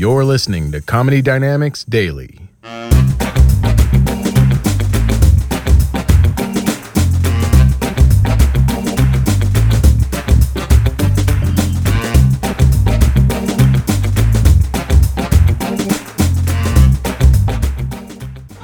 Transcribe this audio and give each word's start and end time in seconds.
You're 0.00 0.24
listening 0.24 0.72
to 0.72 0.80
Comedy 0.80 1.20
Dynamics 1.20 1.84
Daily. 1.84 2.40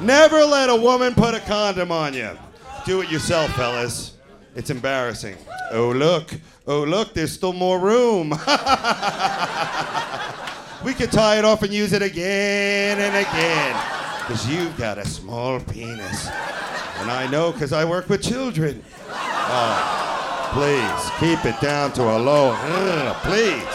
Never 0.01 0.43
let 0.43 0.71
a 0.71 0.75
woman 0.75 1.13
put 1.13 1.35
a 1.35 1.39
condom 1.41 1.91
on 1.91 2.15
you. 2.15 2.31
Do 2.83 3.01
it 3.01 3.11
yourself, 3.11 3.51
fellas. 3.51 4.13
It's 4.55 4.71
embarrassing. 4.71 5.37
Oh, 5.71 5.91
look. 5.91 6.33
Oh, 6.65 6.83
look, 6.83 7.13
there's 7.13 7.31
still 7.31 7.53
more 7.53 7.79
room. 7.79 8.33
we 10.87 10.93
could 10.93 11.11
tie 11.11 11.37
it 11.37 11.43
off 11.43 11.63
and 11.63 11.73
use 11.73 11.91
it 11.91 12.01
again 12.01 12.97
and 12.97 13.13
again. 13.13 13.75
Because 14.19 14.49
you've 14.49 14.77
got 14.77 14.97
a 14.97 15.05
small 15.05 15.59
penis. 15.59 16.27
And 16.99 17.11
I 17.11 17.29
know 17.29 17.51
because 17.51 17.73
I 17.73 17.83
work 17.83 18.07
with 18.07 18.23
children. 18.23 18.81
Oh, 19.09 20.49
please, 20.53 21.11
keep 21.19 21.43
it 21.43 21.59
down 21.59 21.91
to 21.91 22.03
a 22.03 22.17
low. 22.17 22.55
Ugh, 22.57 23.15
please. 23.23 23.67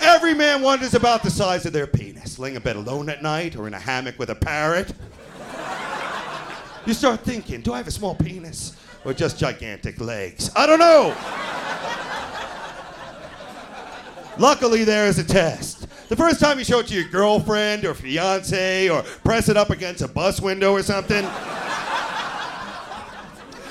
Every 0.00 0.34
man 0.34 0.60
wonders 0.60 0.94
about 0.94 1.22
the 1.22 1.30
size 1.30 1.64
of 1.66 1.72
their 1.72 1.86
penis. 1.86 2.40
Laying 2.40 2.56
in 2.56 2.62
bed 2.62 2.74
alone 2.74 3.08
at 3.08 3.22
night 3.22 3.54
or 3.54 3.68
in 3.68 3.74
a 3.74 3.78
hammock 3.78 4.18
with 4.18 4.30
a 4.30 4.34
parrot. 4.34 4.92
You 6.84 6.94
start 6.94 7.20
thinking, 7.20 7.60
do 7.60 7.74
I 7.74 7.76
have 7.76 7.86
a 7.86 7.92
small 7.92 8.16
penis 8.16 8.76
or 9.04 9.14
just 9.14 9.38
gigantic 9.38 10.00
legs? 10.00 10.50
I 10.56 10.66
don't 10.66 10.80
know. 10.80 11.14
Luckily, 14.38 14.84
there 14.84 15.06
is 15.06 15.18
a 15.18 15.24
test. 15.24 15.88
The 16.08 16.16
first 16.16 16.40
time 16.40 16.58
you 16.58 16.64
show 16.64 16.78
it 16.78 16.86
to 16.86 16.94
your 16.94 17.08
girlfriend 17.08 17.84
or 17.84 17.92
fiance 17.92 18.88
or 18.88 19.02
press 19.02 19.48
it 19.48 19.56
up 19.56 19.70
against 19.70 20.00
a 20.02 20.08
bus 20.08 20.40
window 20.40 20.72
or 20.72 20.82
something. 20.82 21.24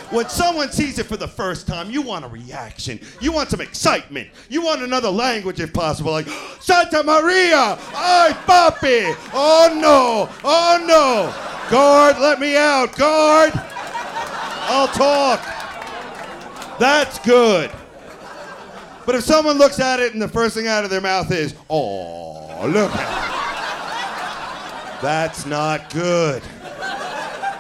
When 0.10 0.30
someone 0.30 0.72
sees 0.72 1.00
it 1.00 1.06
for 1.06 1.18
the 1.18 1.28
first 1.28 1.68
time, 1.68 1.90
you 1.90 2.02
want 2.02 2.24
a 2.24 2.30
reaction. 2.30 3.00
You 3.20 3.34
want 3.34 3.50
some 3.50 3.60
excitement. 3.60 4.30
You 4.50 4.62
want 4.62 4.82
another 4.82 5.10
language 5.10 5.60
if 5.60 5.74
possible, 5.74 6.12
like 6.12 6.28
Santa 6.62 7.04
Maria, 7.04 7.78
ay 7.94 8.34
papi, 8.46 9.16
oh 9.34 9.78
no, 9.82 10.30
oh 10.46 10.86
no, 10.88 11.70
guard, 11.70 12.20
let 12.20 12.40
me 12.40 12.56
out, 12.56 12.96
guard. 12.96 13.52
I'll 14.70 14.88
talk. 14.88 15.42
That's 16.80 17.20
good. 17.20 17.70
But 19.08 19.16
if 19.16 19.24
someone 19.24 19.58
looks 19.58 19.80
at 19.80 20.00
it 20.02 20.12
and 20.12 20.22
the 20.22 20.28
first 20.28 20.54
thing 20.54 20.68
out 20.68 20.84
of 20.84 20.90
their 20.90 21.00
mouth 21.00 21.32
is, 21.32 21.56
oh, 21.70 22.68
look 22.68 22.92
at. 22.94 25.00
That's 25.02 25.46
not 25.46 25.94
good. 25.94 26.44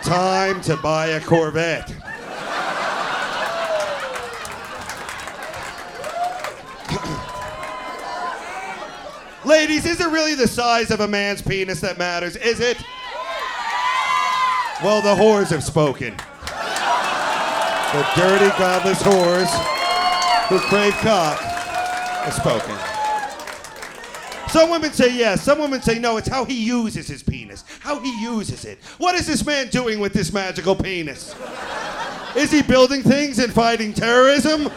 Time 0.03 0.59
to 0.63 0.75
buy 0.75 1.07
a 1.07 1.21
Corvette. 1.21 1.87
Ladies, 9.45 9.85
is 9.85 10.01
it 10.01 10.11
really 10.11 10.35
the 10.35 10.49
size 10.49 10.91
of 10.91 10.99
a 10.99 11.07
man's 11.07 11.41
penis 11.41 11.79
that 11.79 11.97
matters? 11.97 12.35
Is 12.35 12.59
it? 12.59 12.75
Well, 14.83 15.01
the 15.01 15.15
whores 15.15 15.47
have 15.51 15.63
spoken. 15.63 16.13
The 17.93 18.05
dirty, 18.17 18.49
godless 18.59 19.01
whores 19.01 19.47
who 20.47 20.59
crave 20.59 20.93
cock 21.01 21.46
spoken. 22.31 22.75
Some 24.49 24.69
women 24.69 24.91
say 24.93 25.15
yes, 25.15 25.41
some 25.41 25.59
women 25.59 25.81
say 25.81 25.99
no. 25.99 26.17
It's 26.17 26.27
how 26.27 26.45
he 26.45 26.53
uses 26.53 27.07
his 27.07 27.21
penis, 27.21 27.63
how 27.79 27.99
he 27.99 28.21
uses 28.21 28.63
it. 28.65 28.79
What 28.97 29.15
is 29.15 29.27
this 29.27 29.45
man 29.45 29.67
doing 29.67 29.99
with 29.99 30.13
this 30.13 30.31
magical 30.31 30.75
penis? 30.75 31.35
Is 32.35 32.51
he 32.51 32.61
building 32.61 33.01
things 33.01 33.39
and 33.39 33.51
fighting 33.51 33.93
terrorism? 33.93 34.67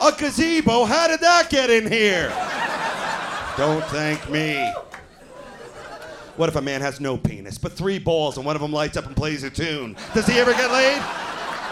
A 0.00 0.12
gazebo? 0.16 0.84
How 0.84 1.08
did 1.08 1.20
that 1.20 1.48
get 1.50 1.70
in 1.70 1.90
here? 1.90 2.28
Don't 3.56 3.84
thank 3.86 4.28
me. 4.30 4.72
What 6.36 6.48
if 6.50 6.56
a 6.56 6.62
man 6.62 6.82
has 6.82 7.00
no 7.00 7.16
penis, 7.16 7.56
but 7.56 7.72
three 7.72 7.98
balls 7.98 8.36
and 8.36 8.44
one 8.44 8.54
of 8.54 8.62
them 8.62 8.72
lights 8.72 8.96
up 8.96 9.06
and 9.06 9.16
plays 9.16 9.42
a 9.42 9.50
tune? 9.50 9.96
Does 10.14 10.26
he 10.26 10.38
ever 10.38 10.52
get 10.52 10.70
laid? 10.70 11.02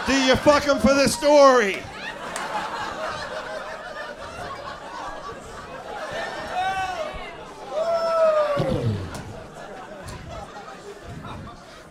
Do 0.07 0.13
you 0.25 0.35
fuck 0.35 0.63
him 0.63 0.79
for 0.79 0.93
the 0.93 1.07
story? 1.07 1.77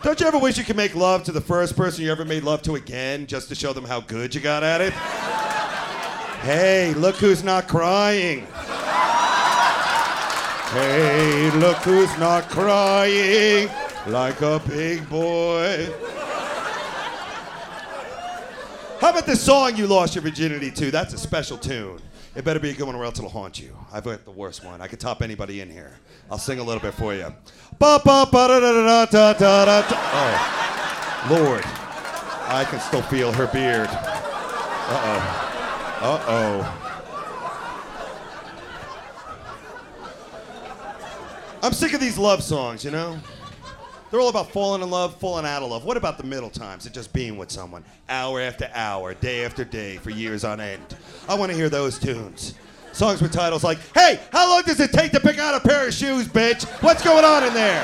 Don't 0.05 0.19
you 0.19 0.27
ever 0.27 0.37
wish 0.37 0.55
you 0.59 0.63
could 0.63 0.75
make 0.75 0.93
love 0.93 1.23
to 1.23 1.31
the 1.31 1.41
first 1.41 1.75
person 1.75 2.03
you 2.03 2.11
ever 2.11 2.23
made 2.23 2.43
love 2.43 2.61
to 2.61 2.75
again 2.75 3.25
just 3.25 3.49
to 3.49 3.55
show 3.55 3.73
them 3.73 3.83
how 3.83 4.01
good 4.01 4.35
you 4.35 4.39
got 4.39 4.61
at 4.61 4.79
it? 4.79 4.93
Hey, 6.43 6.93
look 6.93 7.15
who's 7.15 7.43
not 7.43 7.67
crying. 7.67 8.45
Hey, 10.69 11.49
look 11.55 11.77
who's 11.77 12.15
not 12.19 12.47
crying 12.49 13.67
like 14.05 14.39
a 14.41 14.61
big 14.67 15.09
boy. 15.09 15.91
How 19.01 19.04
about 19.15 19.25
the 19.27 19.35
song 19.37 19.77
you 19.77 19.87
lost 19.87 20.13
your 20.13 20.21
virginity 20.21 20.69
to? 20.69 20.91
That's 20.91 21.13
a 21.13 21.17
special 21.17 21.57
tune. 21.57 22.01
It 22.35 22.43
better 22.43 22.59
be 22.59 22.71
a 22.71 22.73
good 22.73 22.85
one 22.85 22.95
or 22.97 23.05
else 23.05 23.17
it'll 23.17 23.29
haunt 23.29 23.61
you. 23.61 23.73
I've 23.93 24.03
got 24.03 24.25
the 24.25 24.31
worst 24.31 24.65
one. 24.65 24.81
I 24.81 24.87
could 24.87 24.99
top 24.99 25.21
anybody 25.21 25.61
in 25.61 25.69
here. 25.69 25.97
I'll 26.29 26.37
sing 26.37 26.59
a 26.59 26.63
little 26.63 26.81
bit 26.81 26.93
for 26.95 27.13
you. 27.13 27.33
Ba 27.79 28.01
ba 28.03 28.27
ba 28.29 28.47
da 28.49 28.59
da 28.59 28.73
da 28.73 29.05
da 29.05 29.33
da 29.33 29.65
da. 29.65 29.85
Oh, 29.89 31.27
Lord, 31.31 31.63
I 31.63 32.65
can 32.69 32.81
still 32.81 33.03
feel 33.03 33.31
her 33.31 33.47
beard. 33.47 33.87
Uh 33.87 34.99
oh. 35.07 35.23
Uh 36.01 36.25
oh. 36.27 36.81
I'm 41.63 41.71
sick 41.71 41.93
of 41.93 42.01
these 42.01 42.17
love 42.17 42.43
songs, 42.43 42.83
you 42.83 42.91
know? 42.91 43.17
They're 44.15 44.21
all 44.21 44.29
about 44.29 44.49
falling 44.51 44.81
in 44.81 44.89
love, 44.89 45.17
falling 45.17 45.45
out 45.45 45.61
of 45.61 45.69
love. 45.69 45.83
What 45.83 45.97
about 45.97 46.17
the 46.17 46.23
middle 46.23 46.49
times 46.49 46.85
of 46.85 46.93
just 46.93 47.11
being 47.11 47.35
with 47.35 47.51
someone, 47.51 47.83
hour 48.07 48.39
after 48.39 48.71
hour, 48.73 49.13
day 49.13 49.43
after 49.43 49.65
day, 49.65 49.97
for 49.97 50.09
years 50.09 50.45
on 50.45 50.61
end? 50.61 50.95
I 51.27 51.33
want 51.33 51.51
to 51.51 51.57
hear 51.57 51.67
those 51.67 51.99
tunes. 51.99 52.53
Songs 52.93 53.21
with 53.21 53.33
titles 53.33 53.61
like, 53.61 53.77
Hey, 53.93 54.21
how 54.31 54.49
long 54.49 54.61
does 54.61 54.79
it 54.79 54.93
take 54.93 55.11
to 55.11 55.19
pick 55.19 55.37
out 55.37 55.53
a 55.53 55.59
pair 55.59 55.85
of 55.89 55.93
shoes, 55.93 56.29
bitch? 56.29 56.63
What's 56.81 57.03
going 57.03 57.25
on 57.25 57.43
in 57.43 57.53
there? 57.53 57.83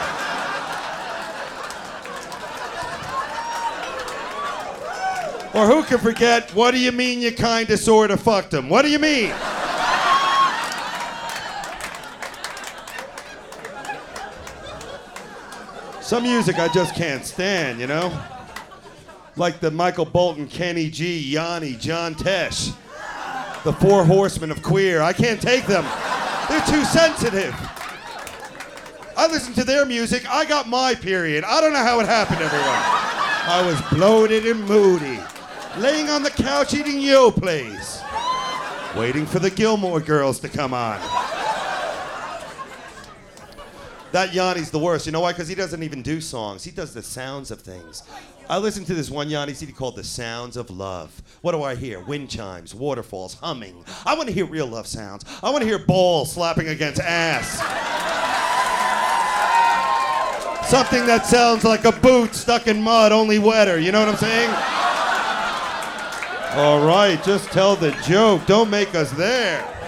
Or 5.53 5.67
who 5.67 5.83
can 5.83 5.97
forget, 5.97 6.49
What 6.55 6.71
do 6.71 6.79
you 6.79 6.93
mean 6.93 7.19
you 7.19 7.33
kinda 7.33 7.75
sorta 7.75 8.15
fucked 8.15 8.53
him? 8.53 8.69
What 8.69 8.83
do 8.83 8.89
you 8.89 8.99
mean? 8.99 9.33
Some 16.11 16.23
music 16.23 16.59
I 16.59 16.67
just 16.67 16.93
can't 16.93 17.25
stand, 17.25 17.79
you 17.79 17.87
know? 17.87 18.11
Like 19.37 19.61
the 19.61 19.71
Michael 19.71 20.03
Bolton, 20.03 20.45
Kenny 20.45 20.89
G, 20.89 21.17
Yanni, 21.17 21.75
John 21.75 22.15
Tesh. 22.15 22.75
The 23.63 23.71
four 23.71 24.03
horsemen 24.03 24.51
of 24.51 24.61
queer. 24.61 25.01
I 25.01 25.13
can't 25.13 25.41
take 25.41 25.65
them. 25.67 25.85
They're 26.49 26.65
too 26.65 26.83
sensitive. 26.83 27.55
I 29.15 29.27
listen 29.31 29.53
to 29.53 29.63
their 29.63 29.85
music. 29.85 30.29
I 30.29 30.43
got 30.43 30.67
my 30.67 30.95
period. 30.95 31.45
I 31.45 31.61
don't 31.61 31.71
know 31.71 31.79
how 31.79 32.01
it 32.01 32.07
happened, 32.07 32.41
everyone. 32.41 32.67
I 32.67 33.63
was 33.65 33.81
bloated 33.97 34.45
and 34.45 34.65
moody, 34.65 35.17
laying 35.77 36.09
on 36.09 36.23
the 36.23 36.29
couch 36.29 36.73
eating 36.73 36.97
Yoplaits, 36.97 38.03
waiting 38.97 39.25
for 39.25 39.39
the 39.39 39.49
Gilmore 39.49 40.01
girls 40.01 40.41
to 40.41 40.49
come 40.49 40.73
on. 40.73 40.99
That 44.11 44.33
Yanni's 44.33 44.69
the 44.69 44.79
worst. 44.79 45.05
You 45.05 45.13
know 45.13 45.21
why? 45.21 45.31
Because 45.31 45.47
he 45.47 45.55
doesn't 45.55 45.83
even 45.83 46.01
do 46.01 46.19
songs. 46.19 46.63
He 46.63 46.71
does 46.71 46.93
the 46.93 47.01
sounds 47.01 47.49
of 47.49 47.61
things. 47.61 48.03
I 48.49 48.57
listened 48.57 48.87
to 48.87 48.93
this 48.93 49.09
one 49.09 49.29
Yanni 49.29 49.53
CD 49.53 49.71
called 49.71 49.95
The 49.95 50.03
Sounds 50.03 50.57
of 50.57 50.69
Love. 50.69 51.21
What 51.41 51.53
do 51.53 51.63
I 51.63 51.75
hear? 51.75 52.01
Wind 52.01 52.29
chimes, 52.29 52.75
waterfalls, 52.75 53.35
humming. 53.35 53.85
I 54.05 54.13
want 54.15 54.27
to 54.27 54.33
hear 54.33 54.45
real 54.45 54.67
love 54.67 54.87
sounds. 54.87 55.23
I 55.41 55.49
want 55.49 55.61
to 55.61 55.67
hear 55.67 55.79
balls 55.79 56.33
slapping 56.33 56.67
against 56.67 56.99
ass. 56.99 57.59
Something 60.69 61.05
that 61.05 61.25
sounds 61.25 61.63
like 61.63 61.85
a 61.85 61.91
boot 61.93 62.33
stuck 62.35 62.67
in 62.67 62.81
mud, 62.81 63.13
only 63.13 63.39
wetter. 63.39 63.79
You 63.79 63.93
know 63.93 63.99
what 63.99 64.09
I'm 64.09 64.17
saying? 64.17 64.49
All 66.53 66.85
right, 66.85 67.21
just 67.23 67.49
tell 67.51 67.77
the 67.77 67.91
joke. 68.05 68.45
Don't 68.45 68.69
make 68.69 68.93
us 68.93 69.11
there. 69.11 69.80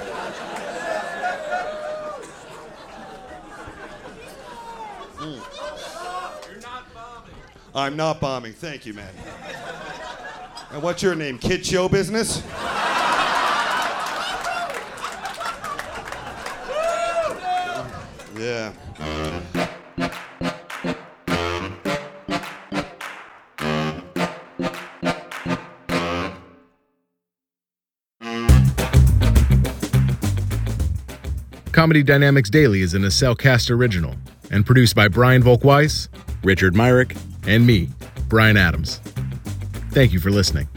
I'm 7.75 7.95
not 7.95 8.21
bombing. 8.21 8.53
Thank 8.53 8.85
you, 8.85 8.93
man. 8.93 9.09
And 10.71 10.81
what's 10.81 11.01
your 11.01 11.15
name? 11.15 11.39
Kid 11.39 11.65
Show 11.65 11.89
Business? 11.89 12.43
Yeah. 18.37 18.73
Comedy 31.71 32.03
Dynamics 32.03 32.49
Daily 32.49 32.81
is 32.81 32.93
an 32.93 33.01
Acelcast 33.01 33.71
original 33.71 34.15
and 34.51 34.65
produced 34.65 34.95
by 34.95 35.07
Brian 35.07 35.41
Volkweiss, 35.41 36.07
Richard 36.43 36.75
Myrick, 36.75 37.15
and 37.47 37.65
me, 37.65 37.89
Brian 38.27 38.57
Adams. 38.57 38.99
Thank 39.91 40.13
you 40.13 40.19
for 40.19 40.31
listening. 40.31 40.67